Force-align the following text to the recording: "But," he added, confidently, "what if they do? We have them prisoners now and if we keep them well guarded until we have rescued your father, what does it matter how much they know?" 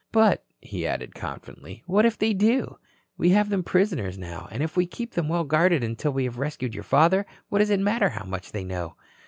"But," 0.11 0.43
he 0.63 0.87
added, 0.87 1.13
confidently, 1.13 1.83
"what 1.85 2.07
if 2.07 2.17
they 2.17 2.33
do? 2.33 2.79
We 3.19 3.29
have 3.37 3.49
them 3.49 3.61
prisoners 3.61 4.17
now 4.17 4.47
and 4.49 4.63
if 4.63 4.75
we 4.75 4.87
keep 4.87 5.13
them 5.13 5.29
well 5.29 5.43
guarded 5.43 5.83
until 5.83 6.11
we 6.11 6.23
have 6.23 6.39
rescued 6.39 6.73
your 6.73 6.83
father, 6.83 7.23
what 7.49 7.59
does 7.59 7.69
it 7.69 7.79
matter 7.79 8.09
how 8.09 8.25
much 8.25 8.51
they 8.51 8.63
know?" 8.63 8.95